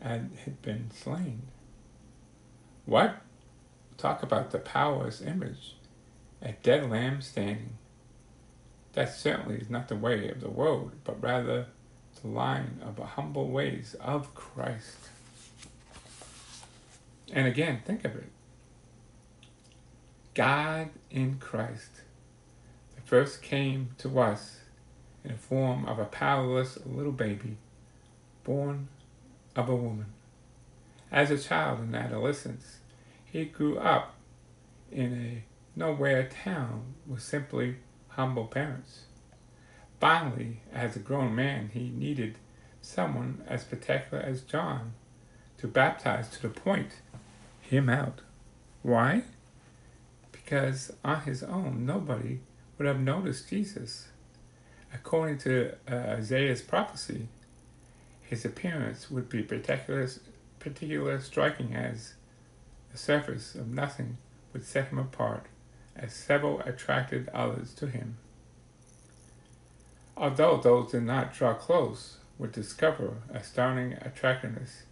and 0.00 0.38
had 0.46 0.62
been 0.62 0.90
slain. 0.90 1.42
What? 2.86 3.16
Talk 3.98 4.22
about 4.22 4.52
the 4.52 4.58
powerless 4.58 5.20
image. 5.20 5.74
A 6.42 6.52
dead 6.62 6.90
lamb 6.90 7.22
standing. 7.22 7.78
That 8.94 9.14
certainly 9.14 9.56
is 9.56 9.70
not 9.70 9.88
the 9.88 9.96
way 9.96 10.28
of 10.28 10.40
the 10.40 10.50
world, 10.50 10.92
but 11.04 11.22
rather 11.22 11.66
the 12.20 12.28
line 12.28 12.80
of 12.84 12.96
the 12.96 13.06
humble 13.06 13.48
ways 13.48 13.94
of 14.00 14.34
Christ. 14.34 14.96
And 17.32 17.46
again, 17.46 17.80
think 17.84 18.04
of 18.04 18.16
it. 18.16 18.28
God 20.34 20.90
in 21.10 21.38
Christ, 21.38 21.90
the 22.94 23.02
first 23.02 23.42
came 23.42 23.90
to 23.98 24.20
us 24.20 24.58
in 25.24 25.32
the 25.32 25.38
form 25.38 25.86
of 25.86 25.98
a 25.98 26.04
powerless 26.04 26.78
little 26.84 27.12
baby 27.12 27.56
born 28.44 28.88
of 29.54 29.68
a 29.68 29.76
woman. 29.76 30.06
As 31.10 31.30
a 31.30 31.38
child 31.38 31.80
in 31.80 31.94
adolescence, 31.94 32.78
he 33.24 33.44
grew 33.44 33.78
up 33.78 34.14
in 34.90 35.12
a 35.12 35.51
nowhere 35.74 36.28
town 36.28 36.94
with 37.06 37.22
simply 37.22 37.76
humble 38.08 38.46
parents. 38.46 39.02
Finally, 40.00 40.60
as 40.72 40.96
a 40.96 40.98
grown 40.98 41.34
man, 41.34 41.70
he 41.72 41.90
needed 41.90 42.36
someone 42.80 43.42
as 43.46 43.64
particular 43.64 44.22
as 44.22 44.40
John 44.42 44.92
to 45.58 45.68
baptize 45.68 46.28
to 46.30 46.42
the 46.42 46.48
point 46.48 47.00
him 47.60 47.88
out. 47.88 48.20
Why? 48.82 49.22
Because 50.32 50.92
on 51.04 51.22
his 51.22 51.42
own, 51.42 51.86
nobody 51.86 52.40
would 52.76 52.86
have 52.86 53.00
noticed 53.00 53.48
Jesus. 53.48 54.08
According 54.92 55.38
to 55.38 55.74
uh, 55.90 55.94
Isaiah's 56.18 56.60
prophecy, 56.60 57.28
his 58.20 58.44
appearance 58.44 59.10
would 59.10 59.28
be 59.28 59.42
particular, 59.42 60.08
particular 60.58 61.20
striking 61.20 61.74
as 61.74 62.14
the 62.90 62.98
surface 62.98 63.54
of 63.54 63.68
nothing 63.68 64.18
would 64.52 64.64
set 64.64 64.88
him 64.88 64.98
apart, 64.98 65.46
as 65.96 66.12
several 66.12 66.60
attracted 66.60 67.28
others 67.34 67.74
to 67.74 67.86
him. 67.86 68.16
Although 70.16 70.58
those 70.58 70.92
did 70.92 71.04
not 71.04 71.34
draw 71.34 71.54
close, 71.54 72.18
would 72.38 72.52
discover 72.52 73.14
astounding 73.32 73.94
attractiveness 73.94 74.82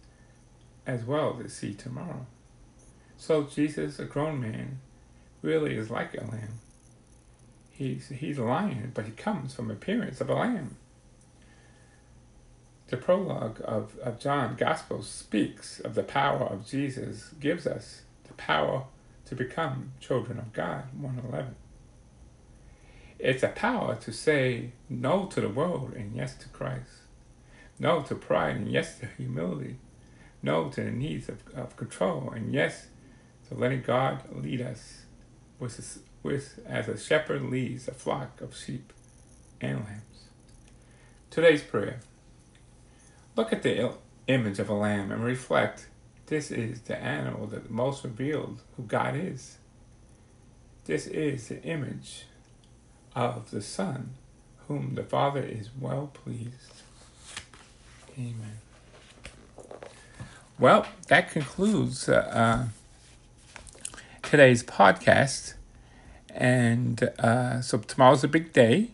as 0.85 1.03
well 1.03 1.39
as 1.43 1.53
see 1.53 1.73
tomorrow. 1.73 2.25
So 3.17 3.43
Jesus, 3.43 3.99
a 3.99 4.05
grown 4.05 4.39
man, 4.39 4.79
really 5.41 5.75
is 5.75 5.89
like 5.89 6.13
a 6.13 6.21
lamb. 6.21 6.59
He's, 7.69 8.09
he's 8.09 8.37
a 8.37 8.43
lion, 8.43 8.91
but 8.93 9.05
he 9.05 9.11
comes 9.11 9.53
from 9.53 9.69
appearance 9.69 10.21
of 10.21 10.29
a 10.29 10.33
lamb. 10.33 10.77
The 12.87 12.97
prologue 12.97 13.61
of, 13.63 13.97
of 13.99 14.19
John 14.19 14.55
Gospel 14.55 15.01
speaks 15.01 15.79
of 15.79 15.95
the 15.95 16.03
power 16.03 16.43
of 16.43 16.67
Jesus, 16.67 17.29
gives 17.39 17.65
us 17.65 18.01
the 18.27 18.33
power 18.33 18.85
to 19.25 19.35
become 19.35 19.93
children 19.99 20.37
of 20.37 20.53
God, 20.53 20.85
111. 20.99 21.55
It's 23.19 23.43
a 23.43 23.49
power 23.49 23.95
to 23.95 24.11
say 24.11 24.71
no 24.89 25.25
to 25.27 25.41
the 25.41 25.49
world 25.49 25.93
and 25.95 26.15
yes 26.15 26.35
to 26.37 26.49
Christ. 26.49 27.01
No 27.79 28.01
to 28.01 28.15
pride 28.15 28.55
and 28.55 28.71
yes 28.71 28.99
to 28.99 29.05
humility. 29.05 29.77
No 30.41 30.69
to 30.69 30.83
the 30.83 30.91
needs 30.91 31.29
of, 31.29 31.43
of 31.55 31.77
control 31.77 32.31
and 32.35 32.53
yes 32.53 32.87
to 33.47 33.55
letting 33.55 33.81
God 33.81 34.23
lead 34.31 34.61
us 34.61 35.03
with, 35.59 36.01
with 36.23 36.59
as 36.65 36.87
a 36.87 36.97
shepherd 36.97 37.43
leads 37.43 37.87
a 37.87 37.93
flock 37.93 38.41
of 38.41 38.57
sheep 38.57 38.91
and 39.61 39.85
lambs. 39.85 40.29
Today's 41.29 41.61
prayer. 41.61 41.99
Look 43.35 43.53
at 43.53 43.63
the 43.63 43.93
image 44.27 44.59
of 44.59 44.69
a 44.69 44.73
lamb 44.73 45.11
and 45.11 45.23
reflect 45.23 45.87
this 46.31 46.49
is 46.49 46.79
the 46.83 46.97
animal 46.97 47.45
that 47.47 47.69
most 47.69 48.05
revealed 48.05 48.61
who 48.77 48.83
God 48.83 49.17
is. 49.17 49.57
This 50.85 51.05
is 51.05 51.49
the 51.49 51.61
image 51.63 52.23
of 53.13 53.51
the 53.51 53.61
Son, 53.61 54.11
whom 54.69 54.95
the 54.95 55.03
Father 55.03 55.41
is 55.41 55.69
well 55.77 56.09
pleased. 56.13 56.83
Amen. 58.17 58.59
Well, 60.57 60.87
that 61.09 61.31
concludes 61.31 62.07
uh, 62.07 62.69
uh, 63.91 63.95
today's 64.23 64.63
podcast. 64.63 65.55
And 66.33 67.11
uh, 67.19 67.59
so 67.59 67.79
tomorrow's 67.79 68.23
a 68.23 68.29
big 68.29 68.53
day. 68.53 68.91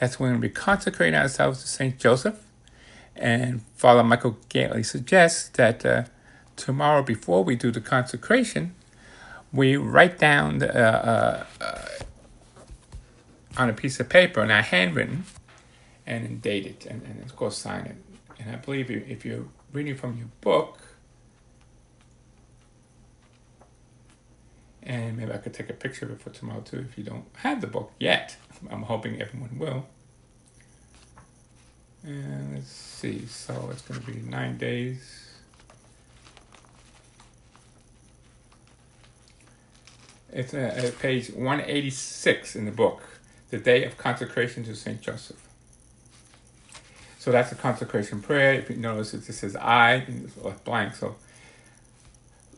That's 0.00 0.18
when 0.18 0.40
we 0.40 0.48
consecrate 0.48 1.14
ourselves 1.14 1.60
to 1.62 1.68
St. 1.68 1.96
Joseph. 1.96 2.42
And 3.14 3.62
Father 3.76 4.02
Michael 4.02 4.36
Gaitley 4.50 4.84
suggests 4.84 5.48
that 5.50 5.86
uh, 5.86 6.02
tomorrow, 6.56 7.02
before 7.02 7.44
we 7.44 7.56
do 7.56 7.70
the 7.70 7.80
consecration, 7.80 8.74
we 9.52 9.76
write 9.76 10.18
down 10.18 10.58
the, 10.58 10.74
uh, 10.74 11.44
uh, 11.60 11.74
on 13.56 13.68
a 13.68 13.72
piece 13.72 14.00
of 14.00 14.08
paper, 14.08 14.46
not 14.46 14.64
handwritten, 14.64 15.24
and 16.06 16.40
date 16.40 16.66
it, 16.66 16.86
and, 16.86 17.02
and 17.02 17.22
of 17.22 17.36
course 17.36 17.58
sign 17.58 17.86
it. 17.86 17.96
And 18.38 18.50
I 18.50 18.56
believe 18.56 18.90
if 18.90 19.24
you're 19.24 19.46
reading 19.72 19.96
from 19.96 20.16
your 20.16 20.28
book, 20.40 20.78
and 24.82 25.16
maybe 25.16 25.32
I 25.32 25.36
could 25.36 25.54
take 25.54 25.70
a 25.70 25.74
picture 25.74 26.06
of 26.06 26.12
it 26.12 26.20
for 26.20 26.30
tomorrow 26.30 26.60
too 26.60 26.80
if 26.80 26.98
you 26.98 27.04
don't 27.04 27.24
have 27.36 27.60
the 27.60 27.68
book 27.68 27.92
yet. 28.00 28.36
I'm 28.70 28.82
hoping 28.82 29.20
everyone 29.20 29.58
will. 29.58 29.86
And 32.04 32.54
let's 32.54 32.68
see, 32.68 33.26
so 33.26 33.68
it's 33.70 33.82
going 33.82 34.00
to 34.00 34.06
be 34.06 34.20
nine 34.22 34.58
days. 34.58 35.31
It's 40.32 40.54
uh, 40.54 40.72
at 40.76 40.98
page 40.98 41.30
186 41.30 42.56
in 42.56 42.64
the 42.64 42.70
book, 42.70 43.02
the 43.50 43.58
day 43.58 43.84
of 43.84 43.96
consecration 43.98 44.64
to 44.64 44.74
St. 44.74 45.00
Joseph. 45.00 45.36
So 47.18 47.30
that's 47.30 47.52
a 47.52 47.54
consecration 47.54 48.20
prayer. 48.20 48.54
If 48.54 48.70
you 48.70 48.76
notice, 48.76 49.14
it 49.14 49.24
just 49.24 49.40
says 49.40 49.54
I, 49.56 49.92
and 49.94 50.24
it's 50.24 50.36
left 50.38 50.64
blank. 50.64 50.96
So 50.96 51.16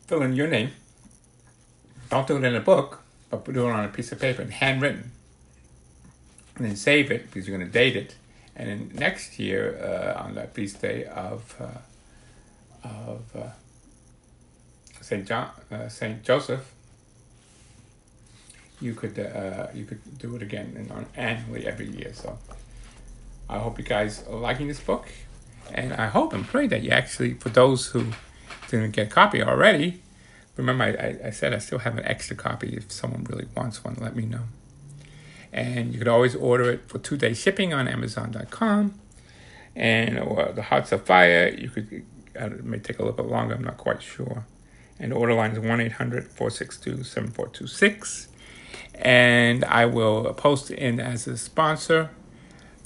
fill 0.06 0.22
in 0.22 0.34
your 0.34 0.46
name. 0.46 0.70
Don't 2.10 2.26
do 2.26 2.36
it 2.36 2.44
in 2.44 2.54
a 2.54 2.60
book, 2.60 3.02
but 3.30 3.44
do 3.44 3.68
it 3.68 3.72
on 3.72 3.84
a 3.84 3.88
piece 3.88 4.12
of 4.12 4.20
paper 4.20 4.42
and 4.42 4.52
handwritten. 4.52 5.10
And 6.56 6.66
then 6.66 6.76
save 6.76 7.10
it 7.10 7.26
because 7.26 7.48
you're 7.48 7.56
going 7.58 7.68
to 7.68 7.72
date 7.72 7.96
it 7.96 8.14
and 8.56 8.68
then 8.68 8.90
next 8.94 9.38
year, 9.38 9.78
uh, 9.82 10.22
on 10.22 10.34
that 10.36 10.54
feast 10.54 10.80
day 10.80 11.04
of 11.04 11.56
uh, 11.60 12.86
of 12.88 13.22
uh, 13.36 13.48
Saint 15.00 15.26
John, 15.26 15.50
uh, 15.70 15.88
Saint 15.88 16.22
Joseph, 16.22 16.73
you 18.84 18.94
could 18.94 19.18
uh, 19.18 19.68
you 19.72 19.86
could 19.86 20.18
do 20.18 20.36
it 20.36 20.42
again 20.42 20.74
and 20.76 20.92
on 20.92 21.06
annually 21.16 21.66
every 21.66 21.88
year. 21.88 22.12
So 22.12 22.38
I 23.48 23.58
hope 23.58 23.78
you 23.78 23.84
guys 23.84 24.22
are 24.28 24.36
liking 24.36 24.68
this 24.68 24.80
book, 24.80 25.08
and 25.72 25.94
I 25.94 26.06
hope 26.06 26.34
and 26.34 26.46
pray 26.46 26.66
that 26.66 26.82
you 26.82 26.90
actually, 26.90 27.34
for 27.34 27.48
those 27.48 27.86
who 27.88 28.08
didn't 28.68 28.90
get 28.90 29.06
a 29.06 29.10
copy 29.10 29.42
already, 29.42 30.02
remember 30.56 30.84
I, 30.84 31.28
I 31.28 31.30
said 31.30 31.54
I 31.54 31.58
still 31.58 31.78
have 31.78 31.96
an 31.96 32.04
extra 32.04 32.36
copy. 32.36 32.76
If 32.76 32.92
someone 32.92 33.24
really 33.24 33.48
wants 33.56 33.82
one, 33.82 33.96
let 34.00 34.14
me 34.14 34.26
know. 34.26 34.44
And 35.50 35.92
you 35.92 35.98
could 35.98 36.08
always 36.08 36.36
order 36.36 36.70
it 36.70 36.88
for 36.88 36.98
two 36.98 37.16
day 37.16 37.32
shipping 37.32 37.72
on 37.72 37.88
Amazon.com. 37.88 39.00
And 39.76 40.18
or 40.18 40.52
the 40.52 40.62
Hearts 40.62 40.92
of 40.92 41.04
Fire, 41.04 41.48
you 41.48 41.68
could, 41.68 42.04
uh, 42.40 42.46
it 42.46 42.64
may 42.64 42.78
take 42.78 42.98
a 42.98 43.02
little 43.02 43.16
bit 43.16 43.26
longer, 43.26 43.54
I'm 43.54 43.64
not 43.64 43.76
quite 43.76 44.02
sure. 44.02 44.44
And 45.00 45.12
order 45.12 45.34
line 45.34 45.52
is 45.52 45.58
1 45.58 45.80
800 45.80 46.28
462 46.28 47.02
7426. 47.02 48.28
And 48.94 49.64
I 49.64 49.86
will 49.86 50.32
post 50.34 50.70
in 50.70 51.00
as 51.00 51.26
a 51.26 51.36
sponsor 51.36 52.10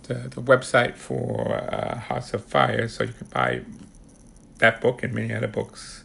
the, 0.04 0.14
the 0.14 0.42
website 0.42 0.96
for 0.96 1.54
uh, 1.54 1.98
Hearts 1.98 2.32
of 2.34 2.44
Fire 2.44 2.88
so 2.88 3.04
you 3.04 3.12
can 3.12 3.26
buy 3.28 3.60
that 4.58 4.80
book 4.80 5.02
and 5.02 5.14
many 5.14 5.32
other 5.34 5.48
books 5.48 6.04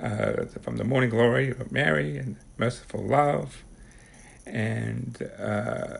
uh, 0.00 0.44
from 0.60 0.76
the 0.76 0.84
Morning 0.84 1.10
Glory 1.10 1.50
of 1.50 1.72
Mary 1.72 2.18
and 2.18 2.36
Merciful 2.58 3.02
Love 3.02 3.64
and 4.46 5.28
uh, 5.38 5.98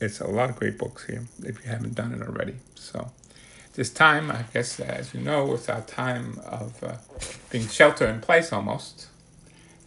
it's 0.00 0.20
a 0.20 0.26
lot 0.26 0.50
of 0.50 0.56
great 0.56 0.78
books 0.78 1.06
here 1.06 1.24
if 1.42 1.64
you 1.64 1.70
haven't 1.70 1.94
done 1.94 2.12
it 2.12 2.22
already. 2.22 2.56
So 2.74 3.10
this 3.74 3.90
time, 3.90 4.30
I 4.30 4.44
guess, 4.52 4.78
as 4.80 5.14
you 5.14 5.20
know, 5.20 5.54
it's 5.54 5.68
our 5.68 5.82
time 5.82 6.40
of 6.44 6.82
uh, 6.82 6.96
being 7.50 7.68
shelter 7.68 8.06
in 8.06 8.20
place 8.20 8.52
almost. 8.52 9.08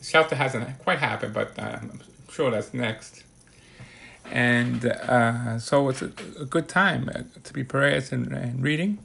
Shelter 0.01 0.35
hasn't 0.35 0.79
quite 0.79 0.99
happened, 0.99 1.33
but 1.33 1.57
I'm 1.59 1.99
sure 2.29 2.51
that's 2.51 2.73
next. 2.73 3.23
And 4.31 4.85
uh, 4.85 5.59
so 5.59 5.89
it's 5.89 6.01
a, 6.01 6.11
a, 6.39 6.45
good 6.45 6.67
time 6.67 7.09
uh, 7.13 7.21
to 7.43 7.53
be 7.53 7.63
prayers 7.63 8.11
and, 8.11 8.31
and 8.33 8.61
reading. 8.61 8.99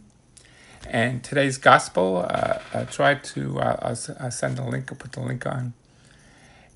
And 0.88 1.22
today's 1.22 1.58
gospel, 1.58 2.26
uh, 2.28 2.58
I 2.74 2.84
tried 2.84 3.22
to 3.24 3.60
uh, 3.60 3.94
I'll, 4.20 4.30
send 4.30 4.58
a 4.58 4.64
link, 4.64 4.90
I'll 4.90 4.98
put 4.98 5.12
the 5.12 5.20
link 5.20 5.46
on, 5.46 5.74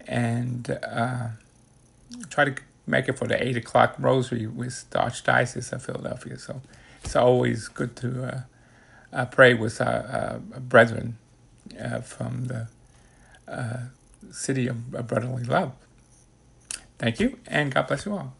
and 0.07 0.79
uh, 0.89 1.29
try 2.31 2.45
to 2.45 2.55
make 2.87 3.09
it 3.09 3.19
for 3.19 3.27
the 3.27 3.43
8 3.43 3.57
o'clock 3.57 3.97
rosary 3.99 4.47
with 4.47 4.89
the 4.91 4.99
Archdiocese 4.99 5.73
of 5.73 5.83
Philadelphia. 5.83 6.39
So 6.39 6.63
it's 7.03 7.17
always 7.17 7.67
good 7.67 7.97
to 7.97 8.25
uh, 8.25 8.41
uh, 9.13 9.25
pray 9.27 9.55
with 9.55 9.81
our 9.81 10.41
uh, 10.57 10.61
brethren 10.61 11.19
from 12.05 12.47
the 12.47 12.69
city 14.31 14.69
of 14.69 15.07
brotherly 15.09 15.45
love. 15.45 15.73
Thank 16.99 17.21
you, 17.21 17.39
and 17.47 17.73
God 17.73 17.87
bless 17.89 18.07
you 18.07 18.15
all. 18.15 18.35